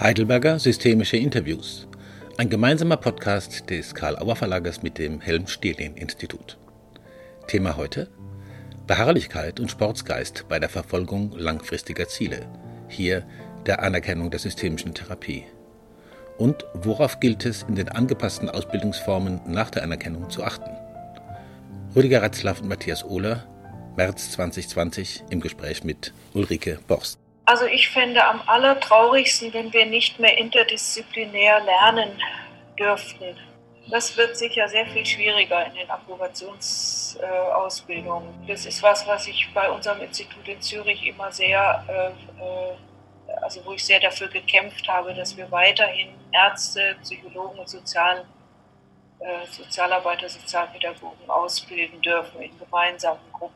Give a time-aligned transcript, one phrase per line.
[0.00, 1.88] Heidelberger Systemische Interviews.
[2.36, 6.56] Ein gemeinsamer Podcast des Karl-Auer Verlages mit dem Helm-Stehlin-Institut.
[7.48, 8.08] Thema heute:
[8.86, 12.46] Beharrlichkeit und Sportsgeist bei der Verfolgung langfristiger Ziele.
[12.86, 13.26] Hier
[13.66, 15.46] der Anerkennung der systemischen Therapie.
[16.36, 20.70] Und worauf gilt es in den angepassten Ausbildungsformen nach der Anerkennung zu achten?
[21.96, 23.48] Rüdiger Retzlaff und Matthias Ohler,
[23.96, 27.18] März 2020 im Gespräch mit Ulrike Borst.
[27.48, 32.10] Also ich fände am allertraurigsten, wenn wir nicht mehr interdisziplinär lernen
[32.78, 33.38] dürften.
[33.90, 38.46] Das wird sicher sehr viel schwieriger in den Approbationsausbildungen.
[38.46, 42.08] das ist was, was ich bei unserem Institut in Zürich immer sehr, äh,
[42.38, 42.76] äh,
[43.40, 48.26] also wo ich sehr dafür gekämpft habe, dass wir weiterhin Ärzte, Psychologen und Sozial,
[49.20, 53.54] äh, Sozialarbeiter, Sozialpädagogen ausbilden dürfen in gemeinsamen Gruppen.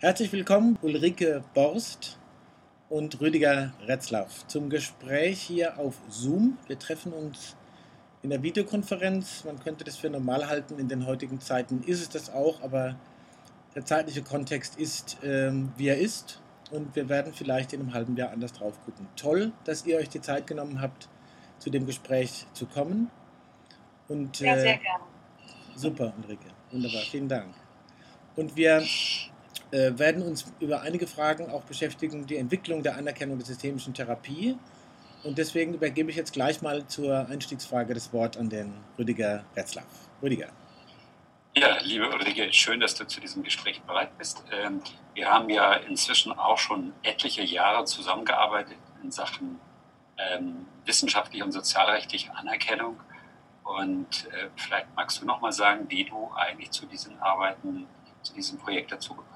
[0.00, 2.18] Herzlich willkommen, Ulrike Borst
[2.92, 6.58] und Rüdiger Retzlaff zum Gespräch hier auf Zoom.
[6.66, 7.56] Wir treffen uns
[8.22, 9.44] in der Videokonferenz.
[9.46, 10.78] Man könnte das für normal halten.
[10.78, 12.96] In den heutigen Zeiten ist es das auch, aber
[13.74, 16.42] der zeitliche Kontext ist, ähm, wie er ist.
[16.70, 19.08] Und wir werden vielleicht in einem halben Jahr anders drauf gucken.
[19.16, 21.08] Toll, dass ihr euch die Zeit genommen habt,
[21.60, 23.10] zu dem Gespräch zu kommen.
[24.06, 25.04] Und, ja, sehr äh, gerne.
[25.76, 26.50] Super, Ulrike.
[26.70, 27.00] Wunderbar.
[27.10, 27.54] Vielen Dank.
[28.36, 28.84] Und wir
[29.72, 34.56] äh, werden uns über einige Fragen auch beschäftigen, die Entwicklung der Anerkennung der systemischen Therapie.
[35.24, 39.86] Und deswegen übergebe ich jetzt gleich mal zur Einstiegsfrage das Wort an den Rüdiger Retzlaff.
[40.20, 40.48] Rüdiger.
[41.54, 44.44] Ja, liebe Ulrike, schön, dass du zu diesem Gespräch bereit bist.
[44.52, 44.82] Ähm,
[45.14, 49.58] wir haben ja inzwischen auch schon etliche Jahre zusammengearbeitet in Sachen
[50.18, 53.00] ähm, wissenschaftliche und sozialrechtliche Anerkennung.
[53.64, 57.86] Und äh, vielleicht magst du noch mal sagen, wie du eigentlich zu diesen Arbeiten,
[58.22, 59.31] zu diesem Projekt dazugekommen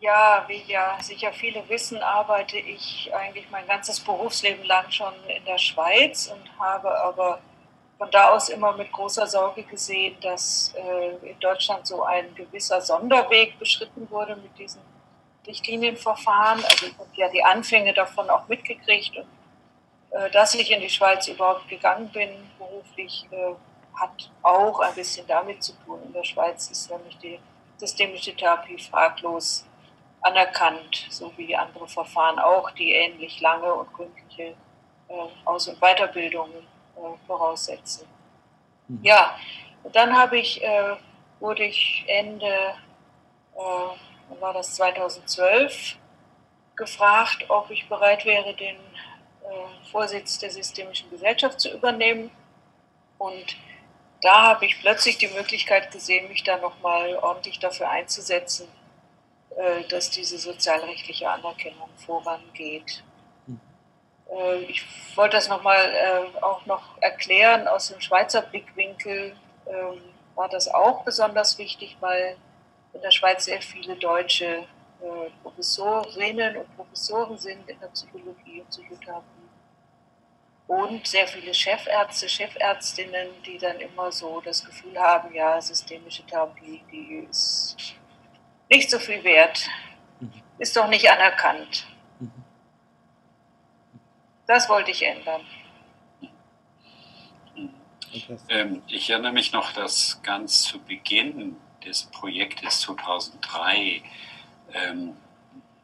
[0.00, 5.44] ja, wie ja sicher viele wissen, arbeite ich eigentlich mein ganzes Berufsleben lang schon in
[5.44, 7.40] der Schweiz und habe aber
[7.98, 12.80] von da aus immer mit großer Sorge gesehen, dass äh, in Deutschland so ein gewisser
[12.80, 14.80] Sonderweg beschritten wurde mit diesen
[15.46, 16.64] Richtlinienverfahren.
[16.64, 19.26] Also ich habe ja die Anfänge davon auch mitgekriegt und
[20.12, 23.52] äh, dass ich in die Schweiz überhaupt gegangen bin, beruflich, äh,
[24.00, 26.00] hat auch ein bisschen damit zu tun.
[26.06, 27.38] In der Schweiz ist nämlich die
[27.80, 29.66] systemische Therapie fraglos
[30.20, 34.54] anerkannt, so wie andere Verfahren auch, die ähnlich lange und gründliche
[35.08, 35.14] äh,
[35.46, 38.06] Aus- und Weiterbildungen äh, voraussetzen.
[38.88, 39.00] Mhm.
[39.02, 39.34] Ja,
[39.92, 40.96] dann habe ich, äh,
[41.40, 42.74] wurde ich Ende,
[44.38, 45.96] war das 2012,
[46.76, 48.76] gefragt, ob ich bereit wäre, den
[49.90, 52.30] Vorsitz der Systemischen Gesellschaft zu übernehmen.
[53.18, 53.56] Und
[54.20, 58.68] da habe ich plötzlich die Möglichkeit gesehen, mich da nochmal ordentlich dafür einzusetzen,
[59.56, 63.02] äh, dass diese sozialrechtliche Anerkennung vorangeht.
[63.46, 63.60] Hm.
[64.30, 64.84] Äh, ich
[65.16, 67.66] wollte das nochmal äh, auch noch erklären.
[67.66, 69.34] Aus dem Schweizer Blickwinkel
[69.66, 70.02] ähm,
[70.34, 72.36] war das auch besonders wichtig, weil
[72.92, 74.66] in der Schweiz sehr viele deutsche
[75.42, 79.39] Professorinnen und Professoren sind in der Psychologie und Psychotherapie
[80.70, 86.80] und sehr viele Chefärzte, Chefärztinnen, die dann immer so das Gefühl haben, ja, systemische Therapie,
[86.92, 87.96] die ist
[88.68, 89.68] nicht so viel wert,
[90.20, 90.30] mhm.
[90.58, 91.88] ist doch nicht anerkannt.
[92.20, 92.30] Mhm.
[94.46, 95.44] Das wollte ich ändern.
[98.48, 104.02] Ähm, ich erinnere mich noch, dass ganz zu Beginn des Projektes 2003
[104.72, 105.16] ähm,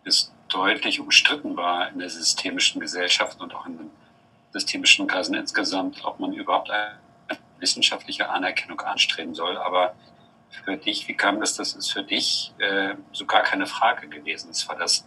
[0.04, 3.90] es deutlich umstritten war in der systemischen Gesellschaft und auch in den
[4.56, 6.98] systemischen Kreisen insgesamt, ob man überhaupt eine
[7.58, 9.56] wissenschaftliche Anerkennung anstreben soll.
[9.58, 9.94] Aber
[10.64, 11.56] für dich, wie kam das?
[11.56, 14.50] Das ist für dich äh, so gar keine Frage gewesen.
[14.50, 15.04] Es war das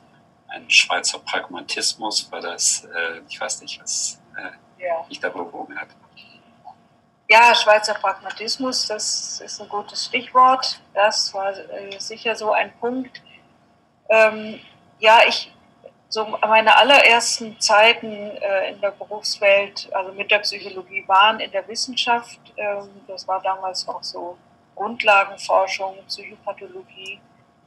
[0.47, 5.03] ein Schweizer Pragmatismus, war das, äh, ich weiß nicht, was äh, ja.
[5.09, 5.89] dich da bewogen hat.
[7.27, 10.81] Ja, Schweizer Pragmatismus, das ist ein gutes Stichwort.
[10.95, 13.21] Das war äh, sicher so ein Punkt.
[14.09, 14.59] Ähm,
[14.99, 15.53] ja, ich,
[16.09, 21.67] so meine allerersten Zeiten äh, in der Berufswelt, also mit der Psychologie, waren in der
[21.67, 22.39] Wissenschaft.
[22.57, 24.35] Ähm, das war damals noch so
[24.75, 27.19] Grundlagenforschung, Psychopathologie.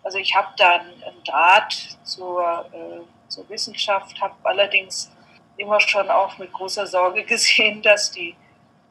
[0.03, 5.12] Also ich habe dann einen Draht zur, äh, zur Wissenschaft, habe allerdings
[5.56, 8.35] immer schon auch mit großer Sorge gesehen, dass die,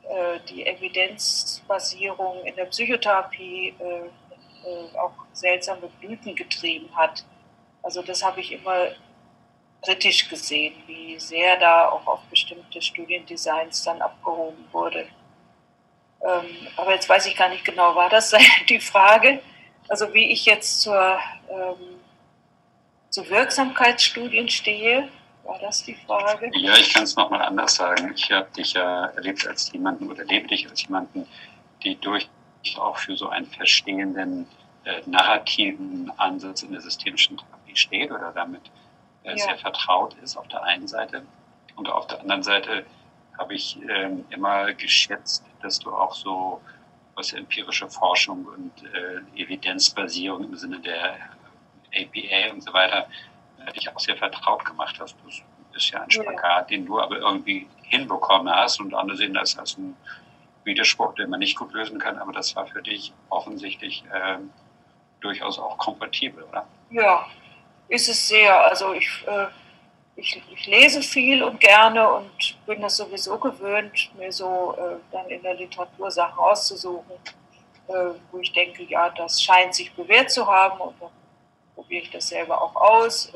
[0.03, 4.05] äh, die Evidenzbasierung in der Psychotherapie äh,
[4.65, 7.25] äh, auch seltsame Blüten getrieben hat.
[7.83, 8.91] Also das habe ich immer
[9.81, 15.07] kritisch gesehen, wie sehr da auch auf bestimmte Studiendesigns dann abgehoben wurde.
[16.23, 18.33] Ähm, aber jetzt weiß ich gar nicht genau, war das
[18.69, 19.41] die Frage?
[19.89, 21.19] Also wie ich jetzt zur,
[21.49, 21.99] ähm,
[23.09, 25.09] zu Wirksamkeitsstudien stehe.
[25.43, 26.51] War das die Frage?
[26.53, 28.13] Ja, ich kann es nochmal anders sagen.
[28.15, 31.27] Ich habe dich ja erlebt als jemanden oder erlebe dich als jemanden,
[31.83, 32.29] die durch
[32.77, 34.47] auch für so einen verstehenden
[34.85, 38.61] äh, narrativen Ansatz in der systemischen Therapie steht oder damit
[39.23, 39.37] ja.
[39.37, 41.25] sehr vertraut ist auf der einen Seite.
[41.75, 42.85] Und auf der anderen Seite
[43.37, 46.61] habe ich ähm, immer geschätzt, dass du auch so
[47.15, 51.15] was empirische Forschung und äh, Evidenzbasierung im Sinne der
[51.93, 53.07] APA und so weiter
[53.65, 55.15] äh, dich auch sehr vertraut gemacht hast.
[55.25, 55.41] Das
[55.75, 56.77] ist ja ein Spagat, ja.
[56.77, 59.95] den du aber irgendwie hinbekommen hast und andere sehen das als ein
[60.63, 64.37] Widerspruch, den man nicht gut lösen kann, aber das war für dich offensichtlich äh,
[65.19, 66.67] durchaus auch kompatibel, oder?
[66.89, 67.25] Ja,
[67.91, 68.59] ist es sehr.
[68.63, 69.47] Also ich, äh,
[70.15, 75.29] ich, ich, lese viel und gerne und bin das sowieso gewöhnt, mir so äh, dann
[75.29, 77.15] in der Literatur Sachen auszusuchen,
[77.87, 77.93] äh,
[78.31, 81.11] wo ich denke, ja, das scheint sich bewährt zu haben und dann
[81.75, 83.31] probiere ich das selber auch aus.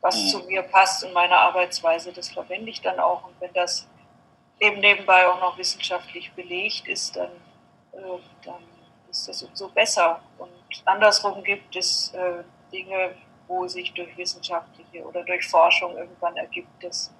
[0.00, 0.28] Was mhm.
[0.28, 3.24] zu mir passt und meine Arbeitsweise, das verwende ich dann auch.
[3.24, 3.86] Und wenn das
[4.58, 7.30] eben nebenbei auch noch wissenschaftlich belegt ist, dann,
[7.92, 8.64] äh, dann
[9.08, 10.20] ist das umso besser.
[10.38, 10.50] Und
[10.84, 13.14] andersrum gibt es äh, Dinge,
[13.46, 17.10] wo sich durch wissenschaftliche oder durch Forschung irgendwann ergibt, dass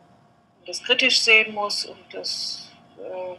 [0.59, 3.37] man das kritisch sehen muss und das äh,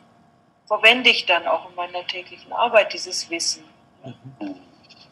[0.68, 3.64] verwende ich dann auch in meiner täglichen Arbeit, dieses Wissen.
[4.04, 4.56] Mhm.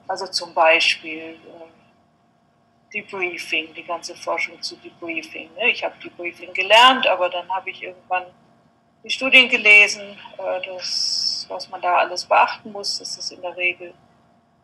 [0.07, 5.53] Also zum Beispiel äh, Debriefing, die ganze Forschung zu Debriefing.
[5.55, 5.69] Ne?
[5.69, 8.25] Ich habe Debriefing gelernt, aber dann habe ich irgendwann
[9.03, 13.55] die Studien gelesen, äh, das, was man da alles beachten muss, dass es in der
[13.55, 13.93] Regel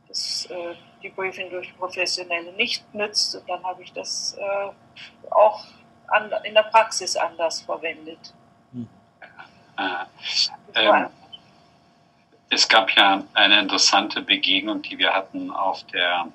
[0.08, 3.36] das äh, Debriefing durch Professionelle nicht nützt.
[3.36, 5.64] Und dann habe ich das äh, auch
[6.08, 8.34] an, in der Praxis anders verwendet.
[8.72, 8.88] Hm.
[10.76, 11.08] Ähm,
[12.50, 16.28] es gab ja eine interessante Begegnung, die wir hatten auf der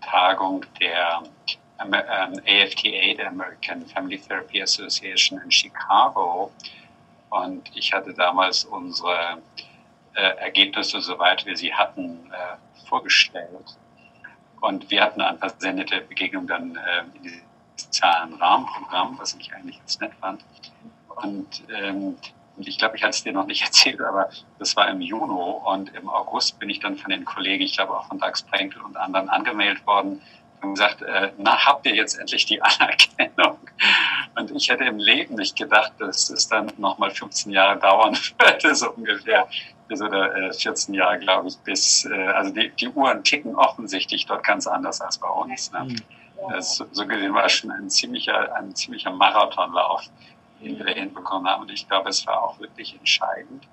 [0.00, 1.22] Tagung der
[1.80, 6.52] ähm, AFTA, der American Family Therapy Association in Chicago.
[7.30, 9.38] Und ich hatte damals unsere
[10.14, 13.78] äh, Ergebnisse, soweit wir sie hatten, äh, vorgestellt.
[14.60, 19.52] Und wir hatten ein paar sehr nette Begegnungen dann äh, in diesem Rahmenprogramm, was ich
[19.54, 20.44] eigentlich ganz nett fand.
[21.22, 22.16] Und, ähm,
[22.58, 25.94] ich glaube, ich hatte es dir noch nicht erzählt, aber das war im Juni und
[25.94, 28.96] im August bin ich dann von den Kollegen, ich glaube auch von Dax Prenkel und
[28.96, 30.22] anderen angemeldet worden
[30.62, 33.58] und gesagt, äh, na, habt ihr jetzt endlich die Anerkennung?
[34.36, 38.74] Und ich hätte im Leben nicht gedacht, dass es dann nochmal 15 Jahre dauern würde,
[38.74, 39.48] so ungefähr,
[39.88, 44.26] bis oder äh, 14 Jahre, glaube ich, bis, äh, also die, die Uhren ticken offensichtlich
[44.26, 45.72] dort ganz anders als bei uns.
[45.72, 45.84] Ne?
[45.84, 45.96] Mhm.
[46.50, 50.02] Das, so gesehen war es schon ein ziemlicher, ein ziemlicher Marathonlauf,
[50.60, 51.62] den wir hinbekommen haben.
[51.62, 53.66] Und ich glaube, es war auch wirklich entscheidend,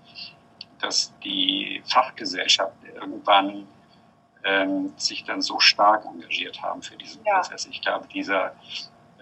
[0.79, 3.67] dass die Fachgesellschaft irgendwann
[4.43, 7.35] ähm, sich dann so stark engagiert haben für diesen ja.
[7.35, 7.65] Prozess.
[7.65, 8.53] Ich glaube, dieser,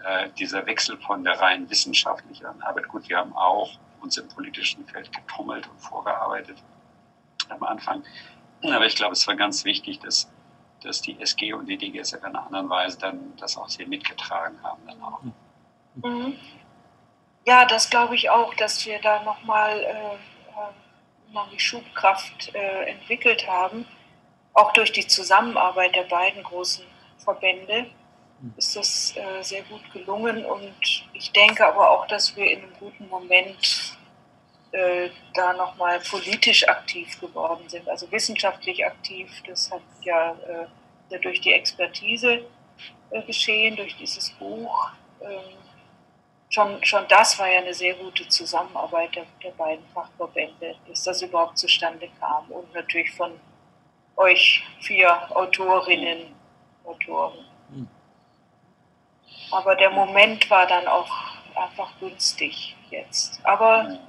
[0.04, 3.72] äh, dieser Wechsel von der rein wissenschaftlichen Arbeit, gut, wir haben auch
[4.02, 6.58] uns im politischen Feld getummelt und vorgearbeitet
[7.52, 8.04] am Anfang.
[8.64, 10.32] Aber ich glaube, es war ganz wichtig, dass,
[10.84, 14.58] dass die SG und die DGS in einer anderen Weise dann das auch sehr mitgetragen
[14.64, 14.82] haben.
[14.86, 15.22] Dann auch.
[15.96, 16.36] Mhm.
[17.46, 22.90] Ja, das glaube ich auch, dass wir da nochmal äh, äh noch die Schubkraft äh,
[22.90, 23.86] entwickelt haben
[24.54, 26.86] auch durch die Zusammenarbeit der beiden großen
[27.18, 27.88] Verbände
[28.58, 30.74] ist das äh, sehr gut gelungen und
[31.14, 33.98] ich denke aber auch, dass wir in einem guten Moment
[34.72, 39.30] äh, da nochmal politisch aktiv geworden sind, also wissenschaftlich aktiv.
[39.46, 40.66] Das hat ja, äh,
[41.10, 42.46] ja durch die Expertise
[43.10, 44.92] äh, geschehen, durch dieses Buch.
[45.22, 45.58] Ähm,
[46.50, 51.22] schon, schon das war ja eine sehr gute Zusammenarbeit der, der beiden Fachverbände, dass das
[51.22, 53.32] überhaupt zustande kam und natürlich von
[54.16, 56.34] euch vier Autorinnen,
[56.86, 57.46] Autoren.
[57.74, 57.88] Hm.
[59.52, 61.12] Aber der Moment war dann auch
[61.56, 63.40] einfach günstig jetzt.
[63.44, 64.00] Aber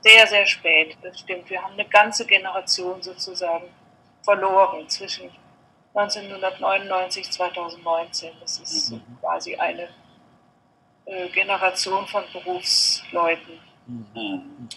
[0.00, 1.48] sehr, sehr spät, das stimmt.
[1.50, 3.64] Wir haben eine ganze Generation sozusagen
[4.22, 5.30] verloren zwischen
[5.94, 8.30] 1999 und 2019.
[8.40, 9.02] Das ist mhm.
[9.20, 9.88] quasi eine
[11.06, 13.58] äh, Generation von Berufsleuten.
[13.86, 14.68] Mhm.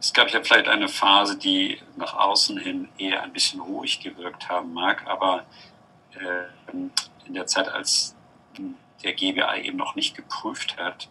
[0.00, 4.48] Es gab ja vielleicht eine Phase, die nach außen hin eher ein bisschen ruhig gewirkt
[4.48, 5.44] haben mag, aber
[6.12, 6.72] äh,
[7.26, 8.14] in der Zeit, als
[9.02, 11.08] der GBI eben noch nicht geprüft hat,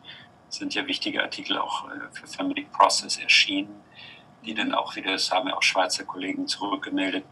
[0.54, 3.82] sind ja wichtige Artikel auch äh, für Family Process erschienen,
[4.46, 7.26] die dann auch wieder, das haben ja auch Schweizer Kollegen zurückgemeldet,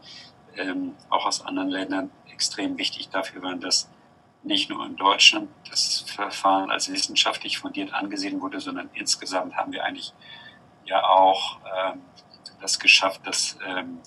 [0.56, 3.88] ähm, auch aus anderen Ländern extrem wichtig dafür waren, dass
[4.42, 9.84] nicht nur in Deutschland das Verfahren als wissenschaftlich fundiert angesehen wurde, sondern insgesamt haben wir
[9.84, 10.12] eigentlich
[10.84, 12.02] ja auch ähm,
[12.60, 14.00] das geschafft, dass ähm,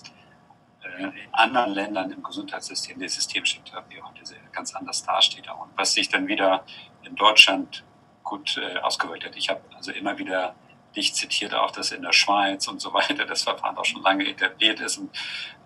[0.82, 5.48] äh, in anderen Ländern im Gesundheitssystem die systemische Therapie heute ganz anders dasteht.
[5.48, 6.64] Und was sich dann wieder
[7.02, 7.82] in Deutschland
[8.26, 9.34] gut äh, ausgewirkt hat.
[9.36, 10.54] Ich habe also immer wieder
[10.94, 14.28] dich zitiert, auch dass in der Schweiz und so weiter das Verfahren auch schon lange
[14.28, 15.10] etabliert ist und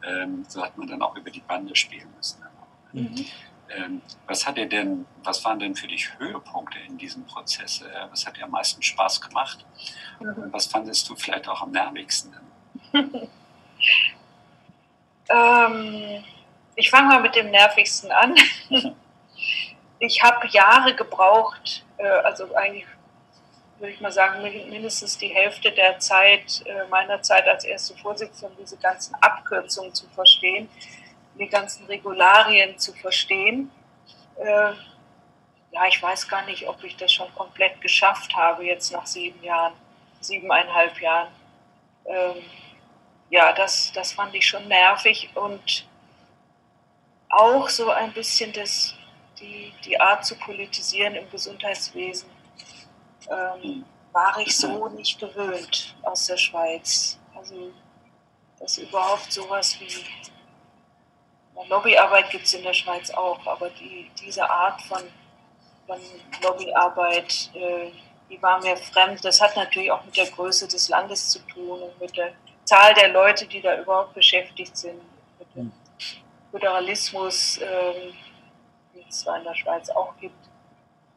[0.06, 2.44] ähm, so hat man dann auch über die Bande spielen müssen.
[2.92, 3.26] Mhm.
[3.76, 7.82] Ähm, was hat dir denn, was waren denn für dich Höhepunkte in diesem Prozess?
[7.82, 9.64] Äh, was hat dir am meisten Spaß gemacht?
[10.18, 10.52] Mhm.
[10.52, 12.34] Was fandest du vielleicht auch am nervigsten?
[12.92, 13.28] ähm,
[16.74, 18.34] ich fange mal mit dem nervigsten an.
[20.00, 22.86] ich habe Jahre gebraucht, also eigentlich
[23.80, 28.54] würde ich mal sagen, mindestens die Hälfte der Zeit, äh, meiner Zeit als erste Vorsitzende,
[28.60, 30.68] diese ganzen Abkürzungen zu verstehen,
[31.38, 33.70] die ganzen Regularien zu verstehen.
[34.36, 34.72] Äh,
[35.72, 39.42] ja, ich weiß gar nicht, ob ich das schon komplett geschafft habe, jetzt nach sieben
[39.42, 39.72] Jahren,
[40.20, 41.28] siebeneinhalb Jahren.
[42.04, 42.36] Ähm,
[43.30, 45.86] ja, das, das fand ich schon nervig und
[47.30, 48.94] auch so ein bisschen das,
[49.40, 52.28] die, die Art zu politisieren im Gesundheitswesen
[53.30, 57.18] ähm, war ich so nicht gewöhnt aus der Schweiz.
[57.36, 57.70] Also,
[58.58, 59.88] dass überhaupt sowas wie
[61.68, 65.02] Lobbyarbeit gibt es in der Schweiz auch, aber die, diese Art von,
[65.86, 65.98] von
[66.42, 67.90] Lobbyarbeit, äh,
[68.28, 69.24] die war mir fremd.
[69.24, 72.32] Das hat natürlich auch mit der Größe des Landes zu tun und mit der
[72.64, 75.00] Zahl der Leute, die da überhaupt beschäftigt sind,
[75.38, 75.72] mit dem
[76.50, 78.14] Föderalismus, äh, den
[79.10, 80.48] es zwar in der Schweiz auch gibt.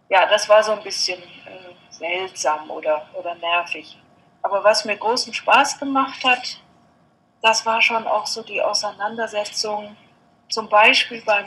[0.10, 3.98] Ja, das war so ein bisschen äh, seltsam oder, oder nervig.
[4.42, 6.60] Aber was mir großen Spaß gemacht hat,
[7.42, 9.96] das war schon auch so die Auseinandersetzung,
[10.50, 11.46] zum Beispiel beim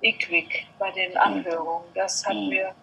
[0.00, 1.88] IQWIC, bei den Anhörungen.
[1.94, 2.48] Das hat mhm.
[2.48, 2.74] mir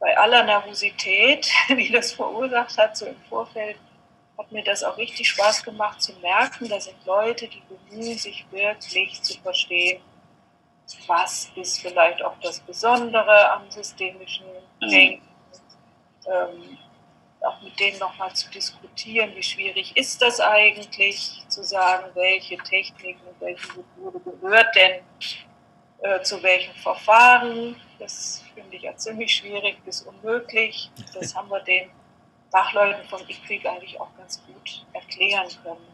[0.00, 3.76] bei aller Nervosität, die das verursacht hat, so im Vorfeld,
[4.38, 8.46] hat mir das auch richtig Spaß gemacht zu merken, da sind Leute, die bemühen sich
[8.50, 10.00] wirklich zu verstehen,
[11.06, 14.46] was ist vielleicht auch das Besondere am systemischen
[14.80, 14.88] mhm.
[14.88, 15.28] Denken.
[16.26, 16.78] Ähm,
[17.40, 23.22] auch mit denen nochmal zu diskutieren, wie schwierig ist das eigentlich, zu sagen, welche Techniken,
[23.38, 25.00] welche Methode gehört denn
[26.02, 27.76] äh, zu welchem Verfahren.
[27.98, 30.90] Das finde ich ja ziemlich schwierig bis unmöglich.
[31.14, 31.90] Das haben wir den
[32.50, 35.86] Fachleuten vom IQWIC eigentlich auch ganz gut erklären können.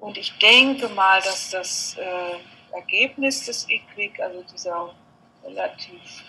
[0.00, 2.38] Und ich denke mal, dass das äh,
[2.72, 4.94] Ergebnis des IQWIC, also dieser
[5.44, 6.24] relativ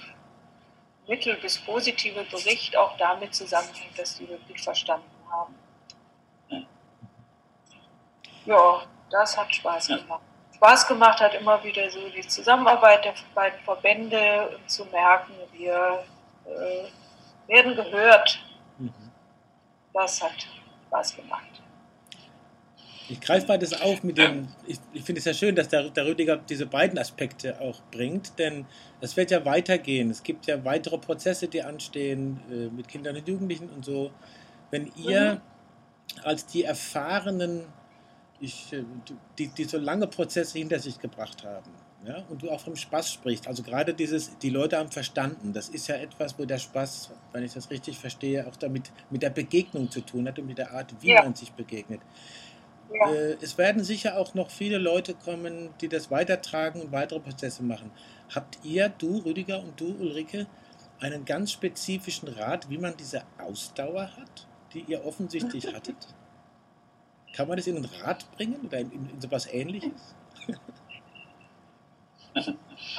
[1.07, 5.55] mittel- bis positive Bericht auch damit zusammenhängt, dass die wirklich verstanden haben.
[8.45, 10.21] Ja, das hat Spaß gemacht.
[10.55, 16.03] Spaß gemacht hat immer wieder so die Zusammenarbeit der beiden Verbände und zu merken, wir
[16.45, 18.39] äh, werden gehört.
[18.77, 19.11] Mhm.
[19.93, 20.47] Das hat
[20.87, 21.56] Spaß gemacht.
[23.09, 25.89] Ich greife mal das auf mit dem, ich, ich finde es ja schön, dass der,
[25.89, 28.65] der Rüdiger diese beiden Aspekte auch bringt, denn
[28.99, 30.09] es wird ja weitergehen.
[30.09, 34.11] Es gibt ja weitere Prozesse, die anstehen äh, mit Kindern und Jugendlichen und so.
[34.71, 36.21] Wenn ihr mhm.
[36.23, 37.63] als die erfahrenen,
[38.41, 38.83] ich, äh,
[39.37, 41.71] die, die so lange Prozesse hinter sich gebracht haben,
[42.05, 45.69] ja, und du auch vom Spaß sprichst, also gerade dieses, die Leute haben verstanden, das
[45.69, 49.29] ist ja etwas, wo der Spaß, wenn ich das richtig verstehe, auch damit mit der
[49.29, 51.23] Begegnung zu tun hat und mit der Art, wie ja.
[51.23, 52.01] man sich begegnet.
[52.93, 53.11] Ja.
[53.11, 57.63] Äh, es werden sicher auch noch viele Leute kommen, die das weitertragen und weitere Prozesse
[57.63, 57.91] machen.
[58.33, 60.47] Habt ihr, du Rüdiger und du Ulrike,
[60.99, 65.95] einen ganz spezifischen Rat, wie man diese Ausdauer hat, die ihr offensichtlich hattet?
[67.33, 70.15] Kann man das in einen Rat bringen oder in, in, in sowas ähnliches?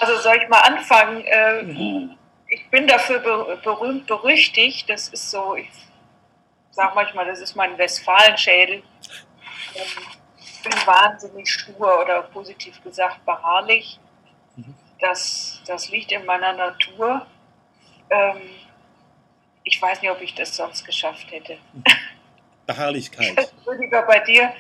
[0.00, 1.22] Also soll ich mal anfangen?
[1.24, 2.18] Äh, mhm.
[2.48, 3.20] Ich bin dafür
[3.62, 4.90] berühmt berüchtigt.
[4.90, 5.70] Das ist so, ich
[6.72, 8.82] sage manchmal, das ist mein Westfalenschädel
[10.40, 13.98] ich bin wahnsinnig stur oder positiv gesagt beharrlich.
[14.56, 14.74] Mhm.
[15.00, 17.26] Das, das liegt in meiner Natur.
[18.10, 18.40] Ähm,
[19.64, 21.58] ich weiß nicht, ob ich das sonst geschafft hätte.
[21.72, 21.84] Mhm.
[22.66, 23.52] Beharrlichkeit.
[23.66, 24.52] Rüdiger, bei dir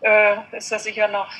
[0.00, 1.30] äh, ist das sicher noch,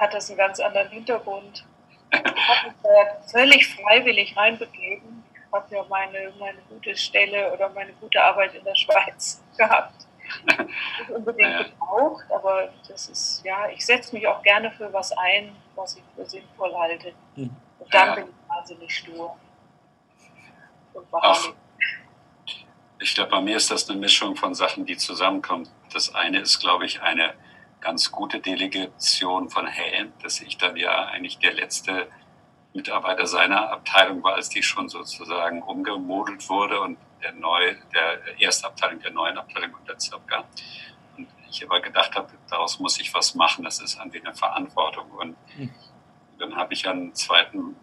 [0.00, 1.64] hat das einen ganz anderen Hintergrund.
[2.12, 5.24] Ich habe mich da völlig freiwillig reinbegeben.
[5.34, 10.06] Ich habe ja meine, meine gute Stelle oder meine gute Arbeit in der Schweiz gehabt
[11.14, 11.62] unbedingt ja.
[11.64, 16.02] gebraucht, aber das ist, ja, ich setze mich auch gerne für was ein, was ich
[16.14, 17.12] für sinnvoll halte.
[17.36, 17.50] Mhm.
[17.78, 18.14] Und dann ja.
[18.14, 19.36] bin ich wahnsinnig stur.
[20.94, 21.52] Und Ach,
[22.98, 25.68] ich glaube, bei mir ist das eine Mischung von Sachen, die zusammenkommen.
[25.92, 27.34] Das eine ist, glaube ich, eine
[27.80, 32.08] ganz gute Delegation von Helm, dass ich dann ja eigentlich der letzte
[32.74, 38.66] Mitarbeiter seiner Abteilung war, als die schon sozusagen umgemodelt wurde und der, neu, der ersten
[38.66, 40.44] Abteilung der neuen Abteilung unter Zirka.
[41.16, 45.10] Und ich aber gedacht habe, daraus muss ich was machen, das ist irgendwie eine Verantwortung.
[45.12, 45.70] Und mhm.
[46.38, 47.76] dann habe ich einen zweiten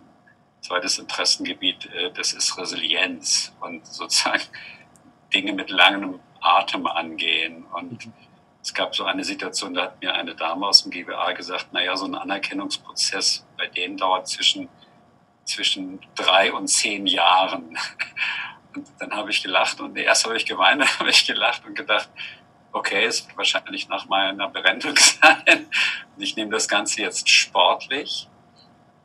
[0.61, 4.43] zweites Interessengebiet, äh, das ist Resilienz und sozusagen
[5.33, 7.65] Dinge mit langem Atem angehen.
[7.65, 8.13] Und mhm.
[8.61, 11.95] es gab so eine Situation, da hat mir eine Dame aus dem GBA gesagt, naja,
[11.95, 14.69] so ein Anerkennungsprozess bei denen dauert zwischen,
[15.45, 17.77] zwischen drei und zehn Jahren.
[18.75, 21.75] Und dann habe ich gelacht und erst habe ich geweint, dann habe ich gelacht und
[21.75, 22.09] gedacht,
[22.71, 25.67] okay, es wird wahrscheinlich nach meiner Berentung sein.
[26.15, 28.27] Und ich nehme das Ganze jetzt sportlich.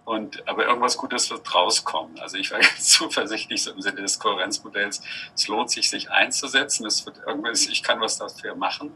[0.05, 2.19] Und, aber irgendwas Gutes wird rauskommen.
[2.21, 5.03] Also ich war ganz zuversichtlich so im Sinne des Kohärenzmodells.
[5.35, 6.87] Es lohnt sich, sich einzusetzen.
[6.87, 8.95] Es wird irgendwas, ich kann was dafür machen.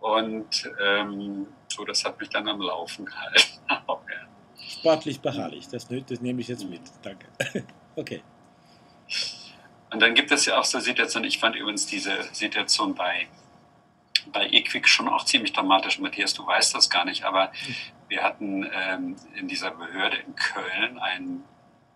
[0.00, 3.60] Und ähm, so, das hat mich dann am Laufen gehalten.
[4.68, 6.80] Sportlich beharrlich, das, das nehme ich jetzt mit.
[7.02, 7.26] Danke.
[7.96, 8.22] okay.
[9.92, 13.26] Und dann gibt es ja auch so Situationen, ich fand übrigens diese Situation bei,
[14.32, 15.98] bei Equic schon auch ziemlich dramatisch.
[15.98, 17.52] Matthias, du weißt das gar nicht, aber
[18.08, 21.42] wir hatten ähm, in dieser Behörde in Köln ein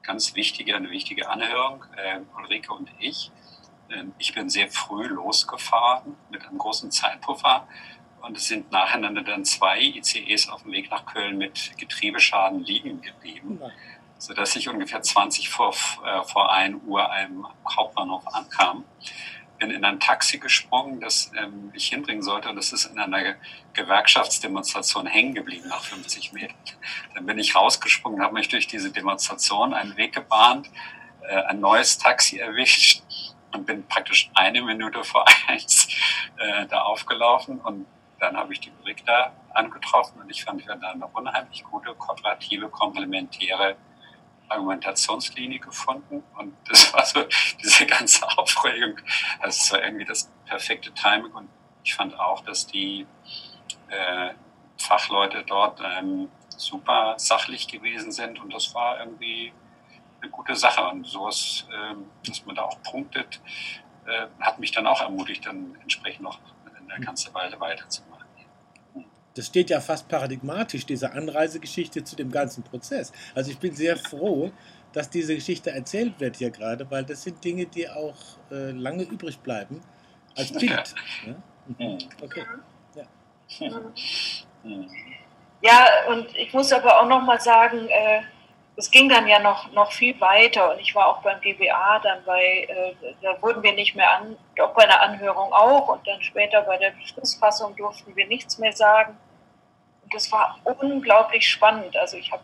[0.02, 3.30] ganz wichtige, eine wichtige Anhörung, äh, Ulrike und ich.
[3.90, 7.66] Ähm, ich bin sehr früh losgefahren mit einem großen Zeitpuffer
[8.22, 13.02] und es sind nacheinander dann zwei ICEs auf dem Weg nach Köln mit Getriebeschaden liegen
[13.02, 13.60] geblieben,
[14.24, 18.84] sodass ich ungefähr 20 vor, äh, vor 1 Uhr am Hauptbahnhof ankam.
[19.58, 22.48] Bin in ein Taxi gesprungen, das ähm, mich hinbringen sollte.
[22.48, 23.34] Und das ist in einer
[23.74, 26.56] Gewerkschaftsdemonstration hängen geblieben nach 50 Metern.
[27.14, 30.70] Dann bin ich rausgesprungen, habe mich durch diese Demonstration einen Weg gebahnt,
[31.28, 33.02] äh, ein neues Taxi erwischt
[33.52, 35.86] und bin praktisch eine Minute vor eins
[36.38, 37.60] äh, da aufgelaufen.
[37.60, 37.86] Und
[38.20, 41.94] dann habe ich die Brick da angetroffen und ich fand, wir da eine unheimlich gute,
[41.94, 43.76] kooperative, komplementäre
[44.48, 47.24] Argumentationslinie gefunden und das war so
[47.62, 48.98] diese ganze Aufregung.
[49.40, 51.48] Also es war irgendwie das perfekte Timing und
[51.82, 53.06] ich fand auch, dass die
[53.88, 54.30] äh,
[54.78, 59.52] Fachleute dort ähm, super sachlich gewesen sind und das war irgendwie
[60.20, 61.94] eine gute Sache und sowas, äh,
[62.26, 63.40] dass man da auch punktet,
[64.06, 66.38] äh, hat mich dann auch ermutigt, dann entsprechend noch
[66.88, 68.13] eine ganze Weile weiterzumachen
[69.34, 73.12] das steht ja fast paradigmatisch, diese Anreisegeschichte zu dem ganzen Prozess.
[73.34, 74.52] Also ich bin sehr froh,
[74.92, 78.14] dass diese Geschichte erzählt wird hier gerade, weil das sind Dinge, die auch
[78.50, 79.80] äh, lange übrig bleiben
[80.36, 80.94] als Bild.
[81.26, 81.34] Ja?
[81.78, 81.98] Mhm.
[82.22, 82.44] Okay.
[82.94, 83.04] Ja.
[85.60, 88.22] ja, und ich muss aber auch noch mal sagen, äh,
[88.76, 92.24] es ging dann ja noch, noch viel weiter und ich war auch beim GBA dann
[92.24, 96.20] bei, äh, da wurden wir nicht mehr an, doch bei der Anhörung auch und dann
[96.22, 99.16] später bei der Beschlussfassung durften wir nichts mehr sagen.
[100.14, 101.96] Das war unglaublich spannend.
[101.96, 102.42] Also ich habe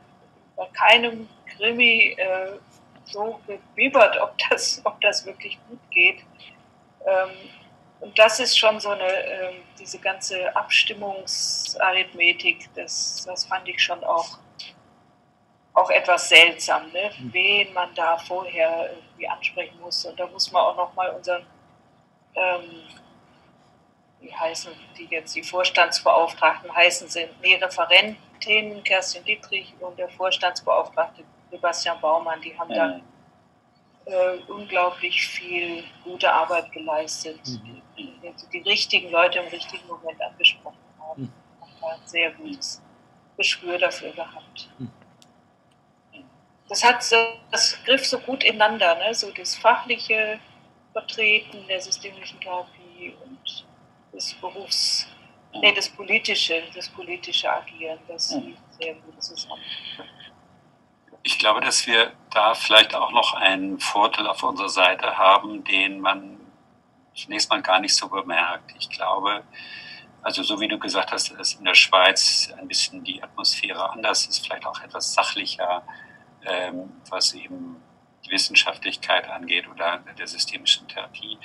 [0.56, 2.58] bei keinem Krimi äh,
[3.04, 6.18] so gebiebert, ob das, ob das wirklich gut geht.
[7.06, 7.30] Ähm,
[8.00, 14.04] und das ist schon so eine, äh, diese ganze Abstimmungsarithmetik, das, das fand ich schon
[14.04, 14.38] auch
[15.80, 17.10] auch etwas seltsam, ne?
[17.16, 17.32] Hm.
[17.32, 20.04] wen man da vorher irgendwie ansprechen muss.
[20.04, 21.44] Und da muss man auch nochmal unseren,
[22.34, 22.82] ähm,
[24.20, 31.24] wie heißen die jetzt, die Vorstandsbeauftragten heißen sind, nee, Referentin Kerstin Dietrich und der Vorstandsbeauftragte
[31.50, 33.00] Sebastian Baumann, die haben ja.
[34.06, 37.82] da äh, unglaublich viel gute Arbeit geleistet, mhm.
[37.96, 41.22] die, die, die, richtigen Leute im richtigen Moment angesprochen haben.
[41.22, 41.32] Mhm.
[41.60, 42.82] Haben ein sehr gutes
[43.36, 44.68] Gespür dafür gehabt.
[44.78, 44.90] Mhm
[46.70, 47.04] das hat
[47.50, 49.12] das griff so gut ineinander, ne?
[49.12, 50.38] so das fachliche
[50.92, 52.79] Vertreten der systemischen Therapie
[54.12, 55.06] das Berufs,
[55.54, 59.62] nee, das politische, das politische Agieren, das lief sehr gut zusammen.
[61.22, 66.00] Ich glaube, dass wir da vielleicht auch noch einen Vorteil auf unserer Seite haben, den
[66.00, 66.40] man
[67.14, 68.72] zunächst mal gar nicht so bemerkt.
[68.78, 69.44] Ich glaube,
[70.22, 74.26] also so wie du gesagt hast, ist in der Schweiz ein bisschen die Atmosphäre anders,
[74.26, 75.82] ist vielleicht auch etwas sachlicher
[76.44, 77.82] ähm, was eben
[78.24, 81.38] die Wissenschaftlichkeit angeht oder der systemischen Therapie.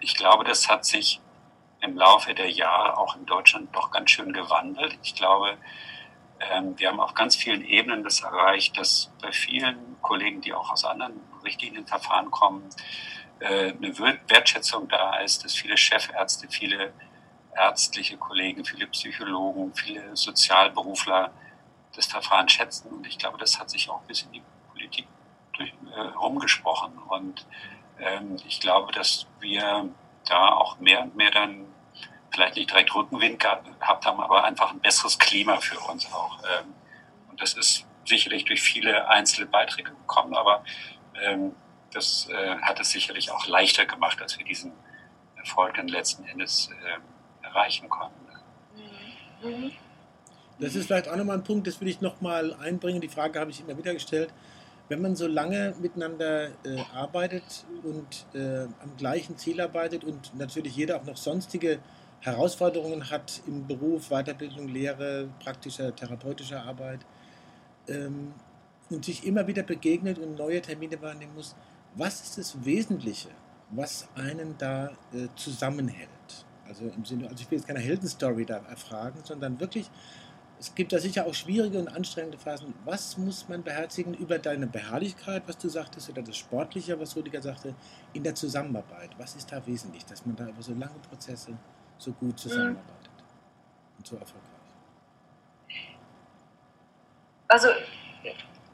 [0.00, 1.20] Ich glaube, das hat sich
[1.86, 4.98] im Laufe der Jahre auch in Deutschland doch ganz schön gewandelt.
[5.02, 5.56] Ich glaube,
[6.40, 10.70] ähm, wir haben auf ganz vielen Ebenen das erreicht, dass bei vielen Kollegen, die auch
[10.70, 12.68] aus anderen Richtlinienverfahren kommen,
[13.40, 16.92] äh, eine Wertschätzung da ist, dass viele Chefärzte, viele
[17.54, 21.32] ärztliche Kollegen, viele Psychologen, viele Sozialberufler
[21.94, 22.88] das Verfahren schätzen.
[22.88, 25.06] Und ich glaube, das hat sich auch bis in die Politik
[25.54, 26.98] durch, äh, rumgesprochen.
[27.08, 27.46] Und
[27.98, 29.88] ähm, ich glaube, dass wir
[30.28, 31.66] da auch mehr und mehr dann
[32.36, 36.38] vielleicht nicht direkt Rückenwind gehabt haben, aber einfach ein besseres Klima für uns auch.
[36.44, 36.74] Ähm,
[37.30, 40.62] und das ist sicherlich durch viele einzelne Beiträge gekommen, aber
[41.20, 41.54] ähm,
[41.92, 44.72] das äh, hat es sicherlich auch leichter gemacht, dass wir diesen
[45.36, 48.26] Erfolg dann letzten Endes äh, erreichen konnten.
[49.42, 49.50] Mhm.
[49.50, 49.72] mhm.
[50.58, 53.02] Das ist vielleicht auch nochmal ein Punkt, das will ich nochmal einbringen.
[53.02, 54.32] Die Frage habe ich immer wieder gestellt.
[54.88, 60.76] wenn man so lange miteinander äh, arbeitet und äh, am gleichen Ziel arbeitet und natürlich
[60.76, 61.80] jeder auch noch sonstige
[62.20, 67.00] Herausforderungen hat im Beruf, Weiterbildung, Lehre, praktischer, therapeutischer Arbeit
[67.88, 68.32] ähm,
[68.90, 71.54] und sich immer wieder begegnet und neue Termine wahrnehmen muss,
[71.94, 73.28] was ist das Wesentliche,
[73.70, 76.08] was einen da äh, zusammenhält?
[76.68, 79.88] Also im Sinne, also ich will jetzt keine Heldenstory da erfragen, sondern wirklich,
[80.58, 82.74] es gibt da sicher auch schwierige und anstrengende Phasen.
[82.84, 87.42] Was muss man beherzigen über deine Beharrlichkeit, was du sagtest, oder das Sportliche, was Rudiger
[87.42, 87.74] sagte,
[88.14, 89.10] in der Zusammenarbeit?
[89.18, 91.52] Was ist da wesentlich, dass man da über so lange Prozesse
[91.98, 93.98] so gut zusammenarbeitet mhm.
[93.98, 94.42] und so erfolgreich?
[97.48, 97.68] Also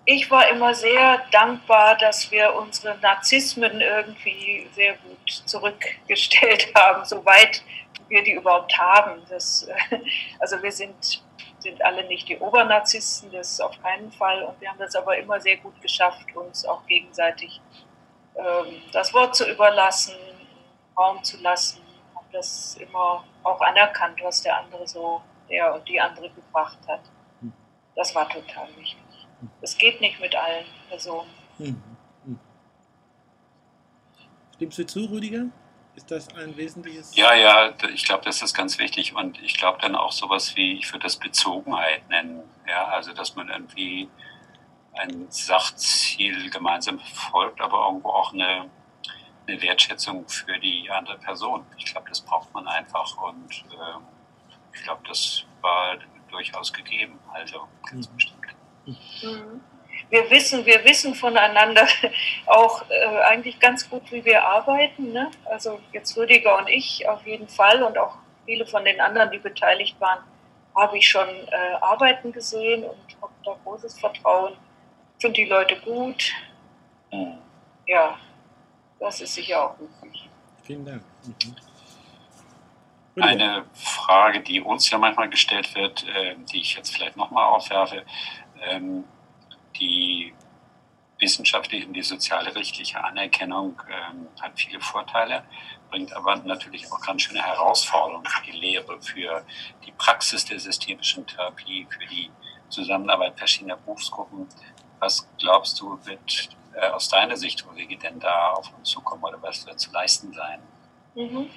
[0.05, 7.63] ich war immer sehr dankbar, dass wir unsere Narzissmen irgendwie sehr gut zurückgestellt haben, soweit
[8.09, 9.23] wir die überhaupt haben.
[9.29, 9.69] Das,
[10.41, 11.23] also wir sind,
[11.61, 14.43] sind alle nicht die Obernarzissten, das auf keinen Fall.
[14.43, 17.61] Und wir haben das aber immer sehr gut geschafft, uns auch gegenseitig
[18.35, 20.15] ähm, das Wort zu überlassen,
[20.97, 21.82] Raum zu lassen.
[22.33, 27.01] Das immer auch anerkannt, was der andere so, der und die andere gebracht hat.
[27.41, 27.53] Hm.
[27.95, 28.99] Das war total wichtig.
[29.61, 31.31] Es geht nicht mit allen Personen.
[31.59, 31.83] Hm.
[32.25, 32.39] Hm.
[34.55, 35.47] Stimmst du zu, Rüdiger?
[35.95, 37.15] Ist das ein wesentliches?
[37.15, 40.79] Ja, ja, ich glaube, das ist ganz wichtig und ich glaube dann auch sowas wie,
[40.79, 42.43] ich würde das Bezogenheit nennen.
[42.67, 44.09] Ja, also dass man irgendwie
[44.95, 48.71] ein Sachziel gemeinsam verfolgt, aber irgendwo auch eine,
[49.53, 51.65] eine Wertschätzung für die andere Person.
[51.77, 55.97] Ich glaube, das braucht man einfach und äh, ich glaube, das war
[56.31, 57.19] durchaus gegeben.
[57.33, 58.15] Also ganz mhm.
[58.15, 58.47] bestimmt.
[58.87, 59.61] Mhm.
[60.11, 61.87] Wir wissen, wir wissen voneinander
[62.47, 65.13] auch äh, eigentlich ganz gut, wie wir arbeiten.
[65.13, 65.31] Ne?
[65.45, 69.39] Also jetzt Rüdiger und ich auf jeden Fall und auch viele von den anderen, die
[69.39, 70.19] beteiligt waren,
[70.75, 74.55] habe ich schon äh, arbeiten gesehen und habe da großes Vertrauen.
[75.19, 76.33] Finde die Leute gut.
[77.13, 77.39] Mhm.
[77.87, 78.19] Ja,
[79.03, 80.29] das ist sicher auch wichtig.
[80.63, 81.03] Vielen Dank.
[81.25, 83.23] Mhm.
[83.23, 88.05] Eine Frage, die uns ja manchmal gestellt wird, äh, die ich jetzt vielleicht nochmal aufwerfe,
[88.63, 89.05] ähm,
[89.79, 90.33] die
[91.19, 95.45] wissenschaftliche und die soziale rechtliche Anerkennung ähm, hat viele Vorteile,
[95.91, 99.45] bringt aber natürlich auch ganz schöne Herausforderungen für die Lehre, für
[99.85, 102.31] die Praxis der systemischen Therapie, für die
[102.71, 104.49] Zusammenarbeit verschiedener Berufsgruppen.
[104.99, 109.43] Was glaubst du, wird äh, aus deiner Sicht, Ulrike, denn da auf uns zukommen oder
[109.43, 110.63] was wird zu leisten sein?
[111.15, 111.51] Mhm.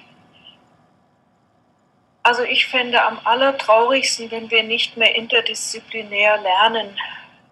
[2.22, 6.98] Also ich fände am allertraurigsten, wenn wir nicht mehr interdisziplinär lernen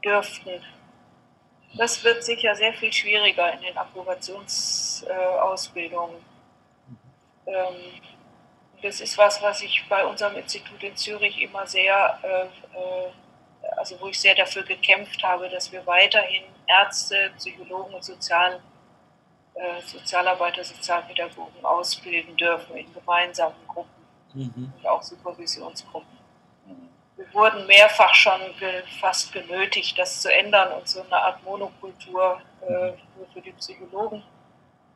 [0.05, 0.63] dürften.
[1.77, 6.17] Das wird sicher sehr viel schwieriger in den Approbationsausbildungen.
[7.47, 8.01] Ähm,
[8.83, 12.45] das ist was, was ich bei unserem Institut in Zürich immer sehr, äh,
[12.77, 13.11] äh,
[13.77, 18.61] also wo ich sehr dafür gekämpft habe, dass wir weiterhin Ärzte, Psychologen und Sozial,
[19.55, 24.73] äh, Sozialarbeiter, Sozialpädagogen ausbilden dürfen in gemeinsamen Gruppen mhm.
[24.77, 26.25] und auch Supervisionsgruppen.
[27.17, 32.41] Wir wurden mehrfach schon ge fast genötigt, das zu ändern und so eine Art Monokultur
[32.61, 32.93] äh,
[33.33, 34.23] für die Psychologen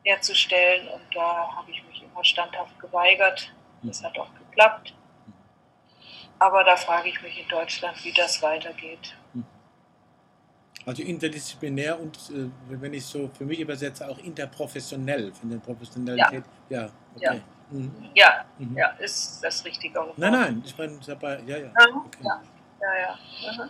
[0.03, 0.89] herzustellen.
[0.89, 3.53] Und da habe ich mich immer standhaft geweigert.
[3.83, 4.93] Das hat auch geklappt.
[6.39, 9.15] Aber da frage ich mich in Deutschland, wie das weitergeht.
[10.85, 16.43] Also interdisziplinär und, äh, wenn ich so für mich übersetze, auch interprofessionell von der Professionalität.
[16.69, 17.25] Ja, ja okay.
[17.35, 17.41] Ja.
[17.71, 18.09] Mhm.
[18.15, 18.77] Ja, mhm.
[18.77, 20.17] ja, ist das richtige Wort.
[20.17, 21.67] Nein, nein, ich meine dabei, ja, ja.
[21.67, 22.23] Okay.
[22.23, 22.41] Ja,
[22.81, 23.69] ja, ja.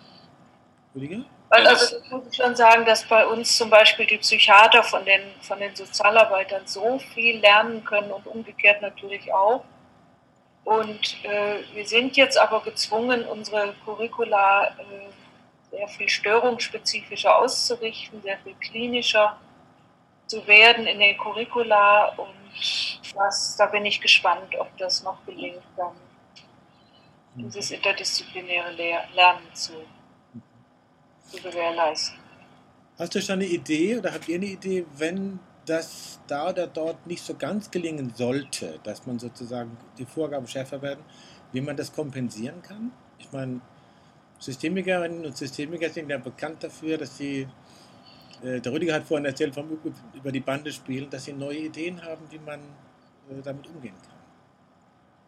[0.94, 1.26] Mhm.
[1.50, 5.22] Also das muss ich schon sagen, dass bei uns zum Beispiel die Psychiater von den,
[5.42, 9.64] von den Sozialarbeitern so viel lernen können und umgekehrt natürlich auch.
[10.64, 14.72] Und äh, wir sind jetzt aber gezwungen, unsere Curricula äh,
[15.72, 19.38] sehr viel störungsspezifischer auszurichten, sehr viel klinischer
[20.28, 22.30] zu werden in den Curricula und
[23.16, 25.94] das, da bin ich gespannt, ob das noch gelingt, dann
[27.36, 28.74] dieses interdisziplinäre
[29.14, 29.74] Lernen zu,
[31.28, 32.20] zu gewährleisten.
[32.98, 37.08] Hast du schon eine Idee oder habt ihr eine Idee, wenn das da oder dort
[37.08, 41.04] nicht so ganz gelingen sollte, dass man sozusagen die Vorgaben schärfer werden,
[41.52, 42.92] wie man das kompensieren kann?
[43.20, 43.62] Ich meine,
[44.40, 47.48] Systemikerinnen und Systemiker sind ja bekannt dafür, dass sie
[48.44, 49.70] äh, der Rüdiger hat vorhin erzählt vom
[50.14, 53.96] über die Bande spielen, dass sie neue Ideen haben, wie man äh, damit umgehen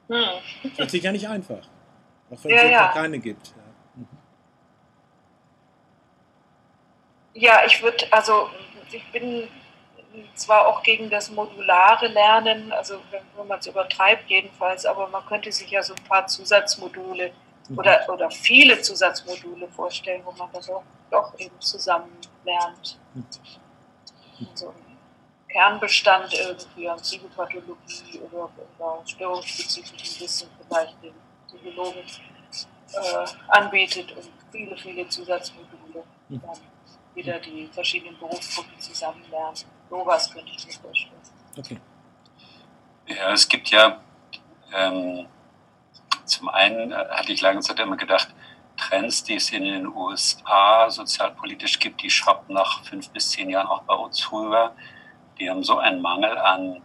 [0.08, 0.18] kann.
[0.18, 0.72] Hm.
[0.78, 1.68] Das ist sicher nicht einfach.
[2.30, 2.88] Auch wenn ja, es ja.
[2.94, 3.48] keine gibt.
[3.48, 3.54] Ja,
[3.96, 4.08] mhm.
[7.34, 8.50] ja ich würde, also
[8.92, 9.48] ich bin
[10.36, 15.26] zwar auch gegen das modulare Lernen, also wenn, wenn man es übertreibt jedenfalls, aber man
[15.26, 17.51] könnte sich ja so ein paar Zusatzmodule mhm.
[17.76, 22.12] Oder, oder viele Zusatzmodule vorstellen, wo man das auch doch eben zusammen
[22.44, 22.98] lernt.
[24.50, 24.74] Also
[25.50, 31.14] Kernbestand irgendwie an Psychopathologie oder, oder störungsspezifischen Wissen vielleicht den
[31.48, 32.00] Psychologen
[32.94, 36.04] äh, anbietet und viele, viele Zusatzmodule.
[36.30, 36.60] Dann
[37.14, 39.58] wieder die verschiedenen Berufsgruppen zusammen lernen.
[39.90, 41.22] Sowas könnte ich mir vorstellen.
[41.58, 41.78] Okay.
[43.08, 44.02] Ja, es gibt ja
[44.74, 45.28] ähm,
[46.32, 48.30] zum einen, äh, hatte ich lange Zeit immer gedacht,
[48.78, 53.68] Trends, die es in den USA sozialpolitisch gibt, die schwappen nach fünf bis zehn Jahren
[53.68, 54.76] auch bei uns rüber.
[55.40, 56.82] Die haben so einen Mangel an,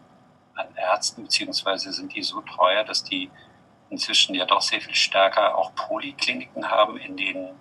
[0.54, 3.30] an Ärzten, beziehungsweise sind die so teuer, dass die
[3.88, 7.58] inzwischen ja doch sehr viel stärker auch Polikliniken haben, in denen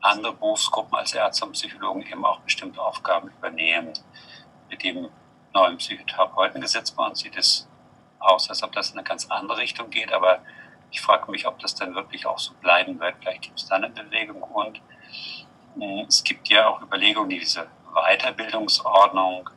[0.00, 3.92] andere Berufsgruppen als Ärzte und Psychologen eben auch bestimmte Aufgaben übernehmen.
[4.68, 5.08] Mit dem
[5.54, 7.66] neuen Psychotherapeutengesetz bei uns sieht es
[8.18, 10.40] aus, als ob das in eine ganz andere Richtung geht, aber
[10.94, 13.16] ich frage mich, ob das dann wirklich auch so bleiben wird.
[13.18, 14.80] Vielleicht gibt es da eine Bewegung und
[15.74, 19.50] hm, es gibt ja auch Überlegungen, die diese Weiterbildungsordnung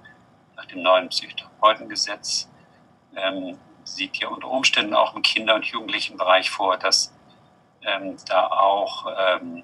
[0.56, 2.50] nach dem neuen Psychotherapeutengesetz
[3.16, 7.14] ähm, sieht ja unter Umständen auch im Kinder- und Jugendlichenbereich vor, dass
[7.84, 9.64] ähm, da auch ähm,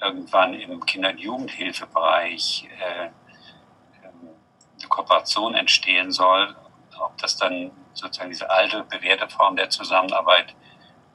[0.00, 3.04] irgendwann im Kinder- und Jugendhilfebereich äh,
[4.04, 4.30] ähm,
[4.78, 6.56] eine Kooperation entstehen soll.
[6.98, 10.56] Ob das dann sozusagen diese alte, bewährte Form der Zusammenarbeit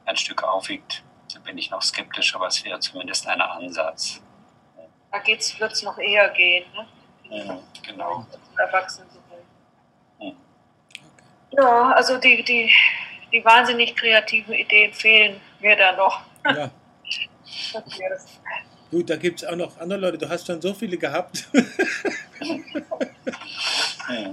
[0.08, 4.20] ein Stück aufwiegt, da bin ich noch skeptisch, aber es wäre zumindest ein Ansatz.
[5.10, 6.86] Da wird es noch eher gehen, ne?
[7.30, 8.26] Mhm, genau.
[8.56, 9.06] Erwachsene
[10.18, 10.36] mhm.
[11.50, 12.72] Ja, also die, die,
[13.32, 16.22] die wahnsinnig kreativen Ideen fehlen mir da noch.
[16.44, 16.70] Ja.
[18.90, 20.16] Gut, da gibt es auch noch andere Leute.
[20.18, 21.46] Du hast schon so viele gehabt.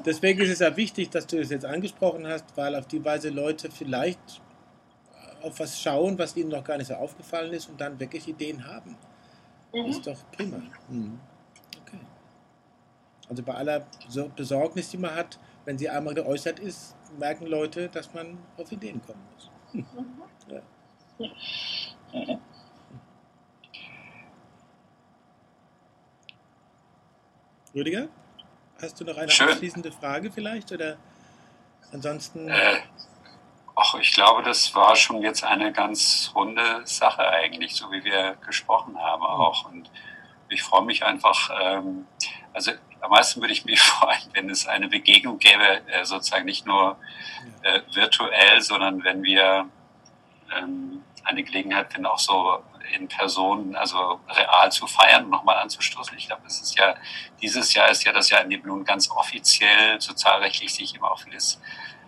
[0.05, 3.29] Deswegen ist es ja wichtig, dass du es jetzt angesprochen hast, weil auf die Weise
[3.29, 4.41] Leute vielleicht
[5.45, 8.65] auf was schauen, was ihnen noch gar nicht so aufgefallen ist und dann wirklich Ideen
[8.65, 8.97] haben.
[9.71, 9.87] Mhm.
[9.87, 10.57] Das ist doch prima.
[10.89, 11.19] Mhm.
[11.81, 11.99] Okay.
[13.29, 13.85] Also bei aller
[14.35, 19.01] Besorgnis, die man hat, wenn sie einmal geäußert ist, merken Leute, dass man auf Ideen
[19.05, 19.51] kommen muss.
[19.73, 19.85] Mhm.
[20.47, 20.61] Ja.
[27.73, 28.07] Rüdiger,
[28.81, 29.49] hast du noch eine Schön.
[29.49, 30.71] abschließende Frage vielleicht?
[30.71, 30.97] Oder
[31.91, 32.47] ansonsten.
[32.47, 32.77] Äh,
[33.75, 38.37] ach, ich glaube, das war schon jetzt eine ganz runde Sache eigentlich, so wie wir
[38.45, 39.27] gesprochen haben mhm.
[39.27, 39.65] auch.
[39.65, 39.89] Und
[40.49, 42.07] ich freue mich einfach, ähm,
[42.53, 46.65] also am meisten würde ich mich freuen, wenn es eine Begegnung gäbe, äh, sozusagen nicht
[46.65, 46.97] nur
[47.63, 49.69] äh, virtuell, sondern wenn wir
[50.57, 56.15] ähm, eine Gelegenheit finden, auch so in Person, also real zu feiern und nochmal anzustoßen.
[56.17, 56.95] Ich glaube, das ist ja,
[57.41, 61.19] dieses Jahr ist ja das Jahr, in dem nun ganz offiziell sozialrechtlich sich immer auch
[61.19, 61.59] vieles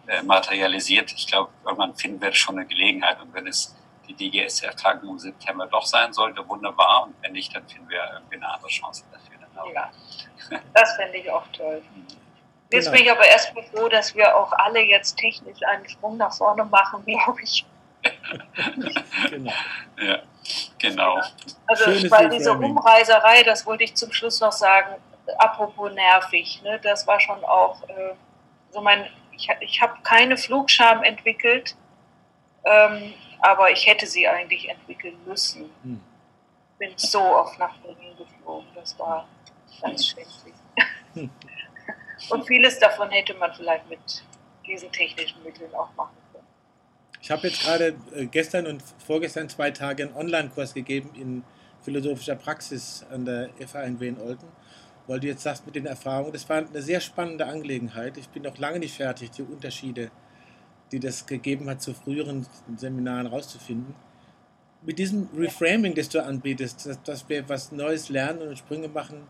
[0.08, 1.12] äh, materialisiert.
[1.13, 3.76] Ich glaube, irgendwann finden wir schon eine Gelegenheit und wenn es
[4.08, 7.04] die DGSF-Tagung im September doch sein sollte, wunderbar.
[7.04, 9.74] Und wenn nicht, dann finden wir irgendwie eine andere Chance dafür.
[9.74, 9.91] Ja,
[10.74, 11.82] das fände ich auch toll.
[12.72, 12.98] Jetzt genau.
[12.98, 16.65] bin ich aber erstmal froh, dass wir auch alle jetzt technisch einen Sprung nach vorne
[16.65, 17.65] machen, glaube ich.
[19.30, 19.52] genau.
[20.00, 20.20] Ja,
[20.78, 21.20] genau.
[21.65, 25.02] Also, Schönes weil diese Umreiserei, das wollte ich zum Schluss noch sagen,
[25.39, 28.13] apropos nervig, ne, das war schon auch äh,
[28.70, 31.76] so mein, ich, ich habe keine Flugscham entwickelt,
[32.65, 35.69] ähm, aber ich hätte sie eigentlich entwickeln müssen.
[35.84, 36.02] Hm.
[36.80, 39.28] Bin so oft nach Berlin geflogen, das war
[39.82, 40.54] ganz schrecklich.
[41.13, 41.30] Hm.
[42.30, 44.23] Und vieles davon hätte man vielleicht mit
[44.65, 46.17] diesen technischen Mitteln auch machen
[47.28, 51.43] ich habe jetzt gerade äh, gestern und vorgestern zwei Tage einen Online-Kurs gegeben in
[51.82, 54.47] philosophischer Praxis an der FANW in Olten,
[55.08, 58.17] weil du jetzt sagst mit den Erfahrungen, das war eine sehr spannende Angelegenheit.
[58.17, 60.12] Ich bin noch lange nicht fertig, die Unterschiede,
[60.91, 63.96] die das gegeben hat, zu früheren Seminaren rauszufinden.
[64.84, 69.24] Mit diesem Reframing, das du anbietest, dass, dass wir was Neues lernen und Sprünge machen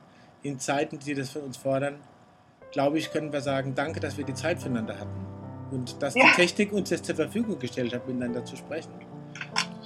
[0.43, 1.95] in Zeiten, die das von uns fordern,
[2.71, 5.25] glaube ich, können wir sagen, danke, dass wir die Zeit füreinander hatten
[5.71, 6.25] und dass ja.
[6.25, 8.91] die Technik uns das zur Verfügung gestellt hat, miteinander zu sprechen.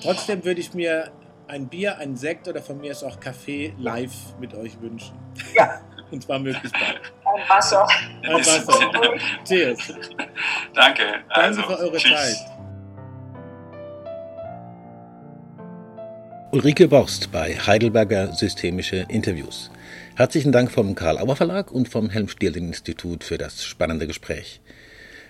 [0.02, 1.12] Trotzdem würde ich mir
[1.48, 5.14] ein Bier, ein Sekt oder von mir ist auch Kaffee live mit euch wünschen.
[5.56, 5.82] Ja.
[6.12, 7.02] Und zwar möglichst bald.
[7.24, 7.88] Ein Wasser.
[8.24, 9.20] Ein Wasser.
[9.48, 9.94] Cheers.
[10.74, 11.04] Danke.
[11.30, 12.12] Also, Danke für eure tschüss.
[12.12, 12.52] Zeit.
[16.52, 19.72] Ulrike Borst bei Heidelberger Systemische Interviews.
[20.16, 24.60] Herzlichen Dank vom Karl Auer Verlag und vom Helm-Stierling Institut für das spannende Gespräch.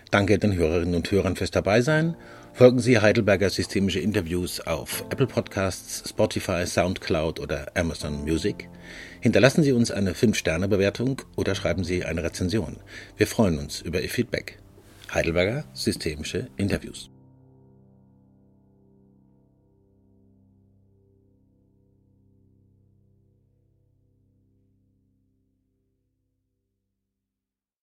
[0.10, 2.16] Danke den Hörerinnen und Hörern fürs Dabeisein.
[2.54, 8.70] Folgen Sie Heidelberger Systemische Interviews auf Apple Podcasts, Spotify, Soundcloud oder Amazon Music.
[9.22, 12.78] Hinterlassen Sie uns eine 5-Sterne-Bewertung oder schreiben Sie eine Rezension.
[13.18, 14.60] Wir freuen uns über Ihr Feedback.
[15.14, 17.11] Heidelberger Systemische Interviews.